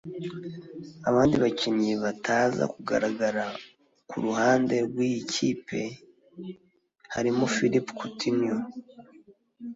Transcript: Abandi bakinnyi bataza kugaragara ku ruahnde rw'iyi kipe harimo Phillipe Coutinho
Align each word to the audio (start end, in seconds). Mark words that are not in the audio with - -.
Abandi 1.09 1.35
bakinnyi 1.43 1.91
bataza 2.03 2.63
kugaragara 2.73 3.45
ku 4.09 4.15
ruahnde 4.23 4.75
rw'iyi 4.87 5.21
kipe 5.33 5.81
harimo 7.13 7.43
Phillipe 7.53 7.91
Coutinho 7.99 8.57